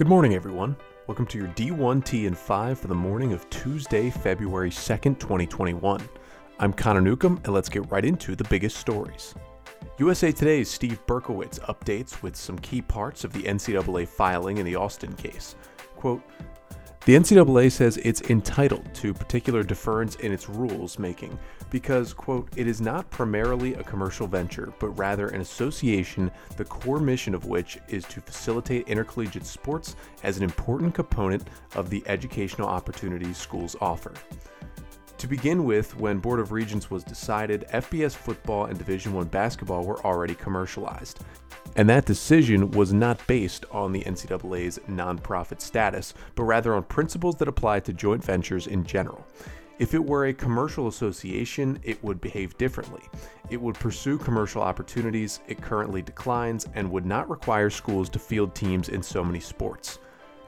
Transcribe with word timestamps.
Good 0.00 0.08
morning, 0.08 0.34
everyone. 0.34 0.76
Welcome 1.08 1.26
to 1.26 1.36
your 1.36 1.48
D1T 1.48 2.26
and 2.26 2.34
5 2.34 2.78
for 2.78 2.86
the 2.86 2.94
morning 2.94 3.34
of 3.34 3.50
Tuesday, 3.50 4.08
February 4.08 4.70
2nd, 4.70 5.20
2021. 5.20 6.00
I'm 6.58 6.72
Connor 6.72 7.02
Newcomb, 7.02 7.38
and 7.44 7.52
let's 7.52 7.68
get 7.68 7.90
right 7.90 8.02
into 8.02 8.34
the 8.34 8.44
biggest 8.44 8.78
stories. 8.78 9.34
USA 9.98 10.32
Today's 10.32 10.70
Steve 10.70 11.04
Berkowitz 11.06 11.58
updates 11.68 12.22
with 12.22 12.34
some 12.34 12.58
key 12.60 12.80
parts 12.80 13.24
of 13.24 13.34
the 13.34 13.42
NCAA 13.42 14.08
filing 14.08 14.56
in 14.56 14.64
the 14.64 14.74
Austin 14.74 15.12
case. 15.16 15.54
Quote, 15.96 16.22
the 17.06 17.16
NCAA 17.16 17.72
says 17.72 17.96
it's 17.96 18.20
entitled 18.22 18.94
to 18.96 19.14
particular 19.14 19.62
deference 19.62 20.16
in 20.16 20.32
its 20.32 20.50
rules 20.50 20.98
making 20.98 21.38
because, 21.70 22.12
quote, 22.12 22.48
it 22.56 22.66
is 22.66 22.82
not 22.82 23.08
primarily 23.10 23.72
a 23.74 23.82
commercial 23.82 24.26
venture, 24.26 24.72
but 24.78 24.90
rather 24.90 25.28
an 25.28 25.40
association, 25.40 26.30
the 26.58 26.64
core 26.64 27.00
mission 27.00 27.34
of 27.34 27.46
which 27.46 27.78
is 27.88 28.04
to 28.04 28.20
facilitate 28.20 28.86
intercollegiate 28.86 29.46
sports 29.46 29.96
as 30.24 30.36
an 30.36 30.42
important 30.42 30.94
component 30.94 31.48
of 31.74 31.88
the 31.88 32.02
educational 32.06 32.68
opportunities 32.68 33.38
schools 33.38 33.76
offer. 33.80 34.12
To 35.16 35.26
begin 35.26 35.64
with, 35.64 35.96
when 35.98 36.18
Board 36.18 36.40
of 36.40 36.52
Regents 36.52 36.90
was 36.90 37.04
decided, 37.04 37.66
FBS 37.72 38.14
football 38.14 38.66
and 38.66 38.78
Division 38.78 39.12
1 39.14 39.28
basketball 39.28 39.84
were 39.84 40.04
already 40.04 40.34
commercialized. 40.34 41.20
And 41.76 41.88
that 41.88 42.04
decision 42.04 42.70
was 42.72 42.92
not 42.92 43.24
based 43.26 43.64
on 43.70 43.92
the 43.92 44.02
NCAA's 44.02 44.78
nonprofit 44.88 45.60
status, 45.60 46.14
but 46.34 46.44
rather 46.44 46.74
on 46.74 46.82
principles 46.82 47.36
that 47.36 47.48
apply 47.48 47.80
to 47.80 47.92
joint 47.92 48.24
ventures 48.24 48.66
in 48.66 48.84
general. 48.84 49.24
If 49.78 49.94
it 49.94 50.04
were 50.04 50.26
a 50.26 50.34
commercial 50.34 50.88
association, 50.88 51.78
it 51.82 52.02
would 52.04 52.20
behave 52.20 52.58
differently. 52.58 53.02
It 53.48 53.58
would 53.58 53.76
pursue 53.76 54.18
commercial 54.18 54.60
opportunities 54.60 55.40
it 55.48 55.62
currently 55.62 56.02
declines 56.02 56.66
and 56.74 56.90
would 56.90 57.06
not 57.06 57.30
require 57.30 57.70
schools 57.70 58.10
to 58.10 58.18
field 58.18 58.54
teams 58.54 58.90
in 58.90 59.02
so 59.02 59.24
many 59.24 59.40
sports. 59.40 59.98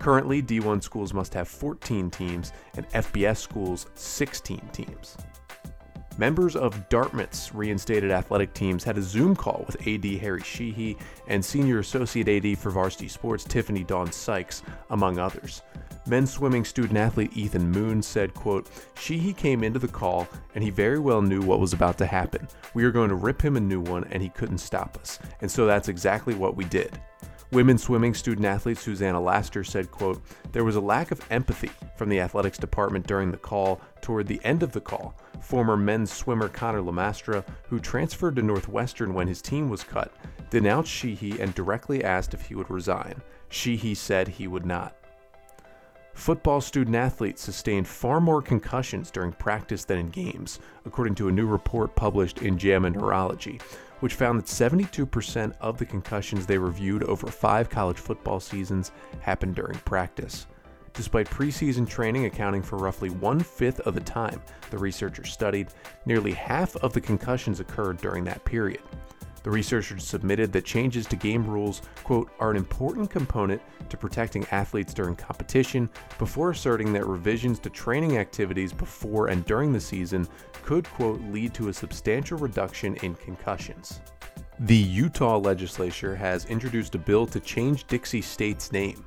Currently, 0.00 0.42
D1 0.42 0.82
schools 0.82 1.14
must 1.14 1.32
have 1.34 1.46
14 1.46 2.10
teams 2.10 2.52
and 2.74 2.88
FBS 2.88 3.36
schools 3.36 3.86
16 3.94 4.58
teams. 4.72 5.16
Members 6.20 6.54
of 6.54 6.86
Dartmouth's 6.90 7.54
reinstated 7.54 8.10
athletic 8.10 8.52
teams 8.52 8.84
had 8.84 8.98
a 8.98 9.02
Zoom 9.02 9.34
call 9.34 9.64
with 9.66 9.88
AD 9.88 10.04
Harry 10.20 10.42
Sheehy 10.42 10.98
and 11.28 11.42
Senior 11.42 11.78
Associate 11.78 12.28
AD 12.28 12.58
for 12.58 12.68
Varsity 12.68 13.08
Sports 13.08 13.42
Tiffany 13.42 13.84
Dawn 13.84 14.12
Sykes, 14.12 14.62
among 14.90 15.18
others. 15.18 15.62
Men's 16.06 16.30
swimming 16.30 16.66
student 16.66 16.98
athlete 16.98 17.34
Ethan 17.34 17.70
Moon 17.70 18.02
said, 18.02 18.34
quote, 18.34 18.68
Sheehy 18.98 19.32
came 19.32 19.64
into 19.64 19.78
the 19.78 19.88
call 19.88 20.28
and 20.54 20.62
he 20.62 20.68
very 20.68 20.98
well 20.98 21.22
knew 21.22 21.40
what 21.40 21.58
was 21.58 21.72
about 21.72 21.96
to 21.96 22.06
happen. 22.06 22.46
We 22.74 22.84
were 22.84 22.90
going 22.90 23.08
to 23.08 23.14
rip 23.14 23.40
him 23.40 23.56
a 23.56 23.60
new 23.60 23.80
one 23.80 24.04
and 24.10 24.22
he 24.22 24.28
couldn't 24.28 24.58
stop 24.58 24.98
us. 25.00 25.18
And 25.40 25.50
so 25.50 25.64
that's 25.64 25.88
exactly 25.88 26.34
what 26.34 26.54
we 26.54 26.66
did. 26.66 27.00
Women's 27.52 27.82
swimming 27.82 28.12
student 28.12 28.46
athlete 28.46 28.76
Susanna 28.76 29.18
Laster 29.18 29.64
said, 29.64 29.90
quote, 29.90 30.22
There 30.52 30.64
was 30.64 30.76
a 30.76 30.80
lack 30.82 31.12
of 31.12 31.26
empathy 31.30 31.70
from 31.96 32.10
the 32.10 32.20
athletics 32.20 32.58
department 32.58 33.06
during 33.06 33.30
the 33.30 33.38
call. 33.38 33.80
Toward 34.02 34.26
the 34.26 34.40
end 34.44 34.62
of 34.62 34.72
the 34.72 34.80
call, 34.80 35.14
former 35.40 35.76
men's 35.76 36.12
swimmer 36.12 36.48
Connor 36.48 36.82
Lamastra, 36.82 37.44
who 37.68 37.80
transferred 37.80 38.36
to 38.36 38.42
Northwestern 38.42 39.14
when 39.14 39.26
his 39.26 39.42
team 39.42 39.68
was 39.68 39.84
cut, 39.84 40.12
denounced 40.50 40.90
Sheehy 40.90 41.40
and 41.40 41.54
directly 41.54 42.04
asked 42.04 42.34
if 42.34 42.46
he 42.46 42.54
would 42.54 42.70
resign. 42.70 43.20
Sheehy 43.48 43.94
said 43.94 44.28
he 44.28 44.46
would 44.46 44.66
not. 44.66 44.96
Football 46.14 46.60
student 46.60 46.96
athletes 46.96 47.42
sustained 47.42 47.88
far 47.88 48.20
more 48.20 48.42
concussions 48.42 49.10
during 49.10 49.32
practice 49.32 49.84
than 49.84 49.98
in 49.98 50.10
games, 50.10 50.60
according 50.84 51.14
to 51.16 51.28
a 51.28 51.32
new 51.32 51.46
report 51.46 51.94
published 51.96 52.42
in 52.42 52.58
JAMA 52.58 52.90
Neurology 52.90 53.58
which 54.00 54.14
found 54.14 54.38
that 54.38 54.46
72% 54.46 55.54
of 55.60 55.78
the 55.78 55.86
concussions 55.86 56.46
they 56.46 56.58
reviewed 56.58 57.04
over 57.04 57.26
five 57.26 57.70
college 57.70 57.98
football 57.98 58.40
seasons 58.40 58.92
happened 59.20 59.54
during 59.54 59.78
practice. 59.80 60.46
Despite 60.92 61.30
preseason 61.30 61.88
training 61.88 62.26
accounting 62.26 62.62
for 62.62 62.76
roughly 62.76 63.10
one 63.10 63.40
fifth 63.40 63.80
of 63.80 63.94
the 63.94 64.00
time 64.00 64.42
the 64.70 64.78
researchers 64.78 65.32
studied, 65.32 65.68
nearly 66.06 66.32
half 66.32 66.76
of 66.76 66.92
the 66.92 67.00
concussions 67.00 67.60
occurred 67.60 67.98
during 67.98 68.24
that 68.24 68.44
period. 68.44 68.82
The 69.42 69.50
researchers 69.50 70.04
submitted 70.04 70.52
that 70.52 70.66
changes 70.66 71.06
to 71.06 71.16
game 71.16 71.46
rules, 71.46 71.80
quote, 72.04 72.30
are 72.40 72.50
an 72.50 72.58
important 72.58 73.08
component 73.08 73.62
to 73.88 73.96
protecting 73.96 74.46
athletes 74.50 74.92
during 74.92 75.16
competition 75.16 75.88
before 76.18 76.50
asserting 76.50 76.92
that 76.92 77.06
revisions 77.06 77.58
to 77.60 77.70
training 77.70 78.18
activities 78.18 78.72
before 78.72 79.28
and 79.28 79.44
during 79.46 79.72
the 79.72 79.80
season 79.80 80.28
could, 80.62 80.84
quote, 80.90 81.20
lead 81.22 81.54
to 81.54 81.68
a 81.68 81.72
substantial 81.72 82.36
reduction 82.36 82.96
in 82.96 83.14
concussions. 83.14 84.00
The 84.60 84.76
Utah 84.76 85.38
legislature 85.38 86.14
has 86.14 86.44
introduced 86.44 86.94
a 86.94 86.98
bill 86.98 87.26
to 87.28 87.40
change 87.40 87.86
Dixie 87.86 88.20
State's 88.20 88.72
name. 88.72 89.06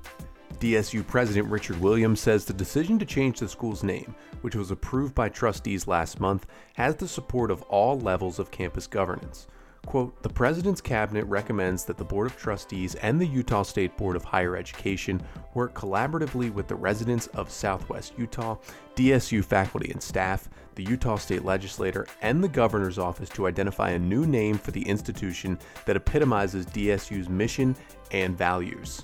DSU 0.59 1.06
President 1.06 1.47
Richard 1.50 1.80
Williams 1.80 2.19
says 2.19 2.46
the 2.46 2.53
decision 2.53 3.00
to 3.00 3.06
change 3.06 3.40
the 3.40 3.47
school's 3.47 3.84
name, 3.84 4.16
which 4.41 4.56
was 4.56 4.72
approved 4.72 5.16
by 5.16 5.30
trustees 5.30 5.88
last 5.88 6.19
month, 6.19 6.46
has 6.74 6.96
the 6.96 7.08
support 7.08 7.52
of 7.52 7.62
all 7.64 8.00
levels 8.00 8.40
of 8.40 8.52
campus 8.52 8.88
governance. 8.88 9.47
Quote, 9.86 10.24
the 10.24 10.30
President's 10.30 10.80
Cabinet 10.80 11.25
recommends 11.25 11.84
that 11.86 11.97
the 11.97 12.06
Board 12.06 12.28
of 12.28 12.38
Trustees 12.38 12.96
and 12.96 13.19
the 13.19 13.28
Utah 13.28 13.63
State 13.63 13.97
Board 13.97 14.16
of 14.16 14.24
Higher 14.24 14.56
Education 14.56 15.22
work 15.56 15.74
collaboratively 15.74 16.52
with 16.53 16.68
the 16.68 16.75
residents 16.75 17.28
of 17.28 17.52
Southwest 17.52 18.13
Utah, 18.18 18.56
DSU 18.96 19.44
faculty 19.44 19.92
and 19.92 20.02
staff, 20.02 20.50
the 20.75 20.84
Utah 20.84 21.18
State 21.18 21.44
Legislature, 21.44 22.08
and 22.22 22.42
the 22.42 22.47
Governor's 22.47 22.97
Office 22.97 23.30
to 23.30 23.46
identify 23.46 23.92
a 23.92 24.00
new 24.00 24.25
name 24.25 24.58
for 24.58 24.72
the 24.72 24.88
institution 24.88 25.59
that 25.86 25.97
epitomizes 25.97 26.66
DSU's 26.68 27.28
mission 27.28 27.75
and 28.12 28.38
values. 28.38 29.03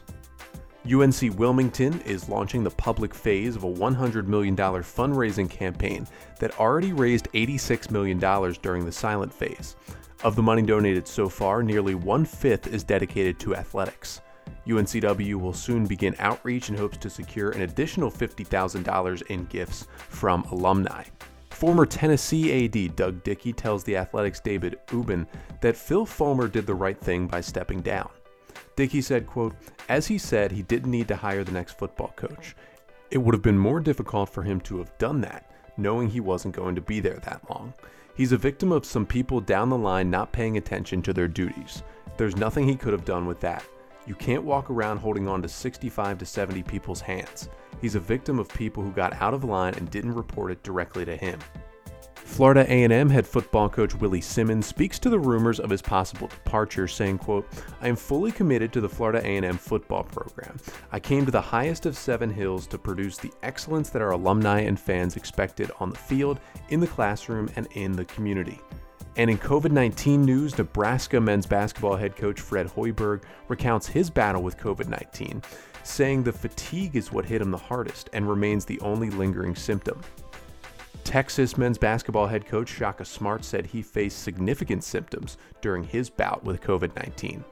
UNC 0.91 1.37
Wilmington 1.37 2.01
is 2.01 2.29
launching 2.29 2.63
the 2.63 2.71
public 2.71 3.13
phase 3.13 3.55
of 3.55 3.63
a 3.63 3.71
$100 3.71 4.25
million 4.25 4.55
fundraising 4.55 5.47
campaign 5.47 6.07
that 6.39 6.59
already 6.59 6.93
raised 6.93 7.31
$86 7.33 7.91
million 7.91 8.17
during 8.63 8.85
the 8.85 8.91
silent 8.91 9.31
phase. 9.31 9.75
Of 10.23 10.35
the 10.35 10.41
money 10.41 10.63
donated 10.63 11.07
so 11.07 11.29
far, 11.29 11.61
nearly 11.61 11.93
one 11.93 12.25
fifth 12.25 12.65
is 12.67 12.83
dedicated 12.83 13.39
to 13.41 13.55
athletics. 13.55 14.21
UNCW 14.65 15.35
will 15.35 15.53
soon 15.53 15.85
begin 15.85 16.15
outreach 16.17 16.69
and 16.69 16.77
hopes 16.77 16.97
to 16.97 17.09
secure 17.09 17.51
an 17.51 17.61
additional 17.61 18.09
$50,000 18.09 19.21
in 19.27 19.45
gifts 19.45 19.87
from 19.95 20.41
alumni. 20.45 21.03
Former 21.51 21.85
Tennessee 21.85 22.65
AD 22.65 22.95
Doug 22.95 23.23
Dickey 23.23 23.53
tells 23.53 23.83
the 23.83 23.95
Athletic's 23.95 24.39
David 24.39 24.79
Ubben 24.87 25.27
that 25.61 25.77
Phil 25.77 26.05
Fulmer 26.05 26.47
did 26.47 26.65
the 26.65 26.73
right 26.73 26.99
thing 26.99 27.27
by 27.27 27.41
stepping 27.41 27.81
down. 27.81 28.09
Dickey 28.79 29.01
said, 29.01 29.27
quote, 29.27 29.57
As 29.89 30.07
he 30.07 30.17
said, 30.17 30.53
he 30.53 30.61
didn't 30.61 30.89
need 30.89 31.09
to 31.09 31.17
hire 31.17 31.43
the 31.43 31.51
next 31.51 31.77
football 31.77 32.13
coach. 32.15 32.55
It 33.11 33.17
would 33.17 33.35
have 33.35 33.41
been 33.41 33.59
more 33.59 33.81
difficult 33.81 34.29
for 34.29 34.41
him 34.41 34.61
to 34.61 34.77
have 34.77 34.97
done 34.97 35.19
that, 35.19 35.51
knowing 35.75 36.07
he 36.07 36.21
wasn't 36.21 36.55
going 36.55 36.75
to 36.75 36.81
be 36.81 37.01
there 37.01 37.17
that 37.25 37.41
long. 37.49 37.73
He's 38.15 38.31
a 38.31 38.37
victim 38.37 38.71
of 38.71 38.85
some 38.85 39.05
people 39.05 39.41
down 39.41 39.67
the 39.67 39.77
line 39.77 40.09
not 40.09 40.31
paying 40.31 40.55
attention 40.55 41.01
to 41.01 41.11
their 41.11 41.27
duties. 41.27 41.83
There's 42.15 42.37
nothing 42.37 42.69
he 42.69 42.77
could 42.77 42.93
have 42.93 43.03
done 43.03 43.25
with 43.25 43.41
that. 43.41 43.65
You 44.07 44.15
can't 44.15 44.45
walk 44.45 44.69
around 44.69 44.99
holding 44.99 45.27
on 45.27 45.41
to 45.41 45.49
65 45.49 46.17
to 46.17 46.25
70 46.25 46.63
people's 46.63 47.01
hands. 47.01 47.49
He's 47.81 47.95
a 47.95 47.99
victim 47.99 48.39
of 48.39 48.47
people 48.47 48.81
who 48.81 48.91
got 48.91 49.21
out 49.21 49.33
of 49.33 49.43
line 49.43 49.73
and 49.73 49.91
didn't 49.91 50.15
report 50.15 50.51
it 50.51 50.63
directly 50.63 51.03
to 51.03 51.17
him. 51.17 51.37
Florida 52.29 52.65
A&M 52.69 53.09
head 53.09 53.27
football 53.27 53.67
coach 53.67 53.95
Willie 53.95 54.21
Simmons 54.21 54.65
speaks 54.65 54.97
to 54.99 55.09
the 55.09 55.19
rumors 55.19 55.59
of 55.59 55.69
his 55.69 55.81
possible 55.81 56.27
departure, 56.27 56.87
saying, 56.87 57.17
quote, 57.17 57.45
I 57.81 57.89
am 57.89 57.97
fully 57.97 58.31
committed 58.31 58.71
to 58.71 58.81
the 58.81 58.87
Florida 58.87 59.19
A&M 59.25 59.57
football 59.57 60.03
program. 60.03 60.57
I 60.93 61.01
came 61.01 61.25
to 61.25 61.31
the 61.31 61.41
highest 61.41 61.85
of 61.85 61.97
seven 61.97 62.29
hills 62.29 62.65
to 62.67 62.77
produce 62.77 63.17
the 63.17 63.33
excellence 63.43 63.89
that 63.89 64.01
our 64.01 64.11
alumni 64.11 64.61
and 64.61 64.79
fans 64.79 65.17
expected 65.17 65.69
on 65.81 65.89
the 65.89 65.97
field, 65.97 66.39
in 66.69 66.79
the 66.79 66.87
classroom, 66.87 67.49
and 67.57 67.67
in 67.73 67.91
the 67.91 68.05
community. 68.05 68.61
And 69.17 69.29
in 69.29 69.37
COVID 69.37 69.71
19 69.71 70.23
news, 70.23 70.57
Nebraska 70.57 71.19
men's 71.19 71.45
basketball 71.45 71.97
head 71.97 72.15
coach 72.15 72.39
Fred 72.39 72.67
Hoiberg 72.67 73.23
recounts 73.49 73.87
his 73.87 74.09
battle 74.09 74.43
with 74.43 74.57
COVID 74.57 74.87
19, 74.87 75.41
saying 75.83 76.23
the 76.23 76.31
fatigue 76.31 76.95
is 76.95 77.11
what 77.11 77.25
hit 77.25 77.41
him 77.41 77.51
the 77.51 77.57
hardest 77.57 78.09
and 78.13 78.29
remains 78.29 78.63
the 78.63 78.79
only 78.79 79.09
lingering 79.09 79.55
symptom. 79.55 79.99
Texas 81.09 81.57
men's 81.57 81.79
basketball 81.79 82.27
head 82.27 82.45
coach 82.45 82.69
Shaka 82.69 83.03
Smart 83.03 83.43
said 83.43 83.65
he 83.65 83.81
faced 83.81 84.21
significant 84.21 84.83
symptoms 84.83 85.39
during 85.59 85.83
his 85.83 86.07
bout 86.07 86.43
with 86.43 86.61
COVID 86.61 86.95
19. 86.95 87.43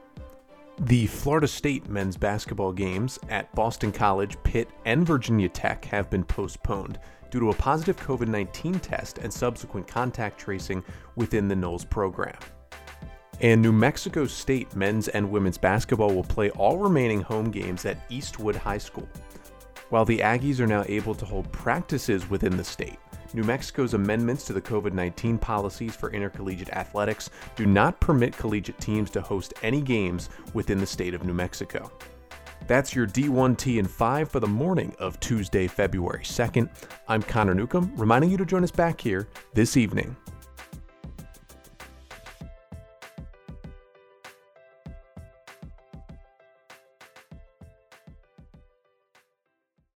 The 0.82 1.08
Florida 1.08 1.48
State 1.48 1.88
men's 1.88 2.16
basketball 2.16 2.72
games 2.72 3.18
at 3.30 3.52
Boston 3.56 3.90
College, 3.90 4.36
Pitt, 4.44 4.68
and 4.84 5.04
Virginia 5.04 5.48
Tech 5.48 5.84
have 5.86 6.08
been 6.08 6.22
postponed 6.22 7.00
due 7.32 7.40
to 7.40 7.50
a 7.50 7.54
positive 7.54 7.96
COVID 7.96 8.28
19 8.28 8.78
test 8.78 9.18
and 9.18 9.32
subsequent 9.32 9.88
contact 9.88 10.38
tracing 10.38 10.84
within 11.16 11.48
the 11.48 11.56
Noles 11.56 11.90
program. 11.90 12.38
And 13.40 13.60
New 13.60 13.72
Mexico 13.72 14.26
State 14.26 14.76
men's 14.76 15.08
and 15.08 15.32
women's 15.32 15.58
basketball 15.58 16.14
will 16.14 16.22
play 16.22 16.50
all 16.50 16.78
remaining 16.78 17.22
home 17.22 17.50
games 17.50 17.84
at 17.86 17.98
Eastwood 18.08 18.54
High 18.54 18.78
School. 18.78 19.08
While 19.88 20.04
the 20.04 20.18
Aggies 20.18 20.60
are 20.60 20.66
now 20.68 20.84
able 20.86 21.16
to 21.16 21.24
hold 21.24 21.50
practices 21.50 22.30
within 22.30 22.56
the 22.56 22.62
state, 22.62 22.98
New 23.34 23.44
Mexico's 23.44 23.94
amendments 23.94 24.44
to 24.46 24.52
the 24.52 24.60
COVID 24.60 24.92
19 24.92 25.38
policies 25.38 25.94
for 25.94 26.10
intercollegiate 26.12 26.70
athletics 26.70 27.28
do 27.56 27.66
not 27.66 28.00
permit 28.00 28.36
collegiate 28.36 28.80
teams 28.80 29.10
to 29.10 29.20
host 29.20 29.52
any 29.62 29.82
games 29.82 30.30
within 30.54 30.78
the 30.78 30.86
state 30.86 31.12
of 31.14 31.24
New 31.24 31.34
Mexico. 31.34 31.92
That's 32.66 32.94
your 32.94 33.06
D1T 33.06 33.78
and 33.78 33.90
5 33.90 34.30
for 34.30 34.40
the 34.40 34.46
morning 34.46 34.94
of 34.98 35.20
Tuesday, 35.20 35.66
February 35.66 36.24
2nd. 36.24 36.68
I'm 37.06 37.22
Connor 37.22 37.54
Newcomb, 37.54 37.92
reminding 37.96 38.30
you 38.30 38.36
to 38.38 38.46
join 38.46 38.64
us 38.64 38.70
back 38.70 39.00
here 39.00 39.28
this 39.54 39.76
evening 39.76 40.16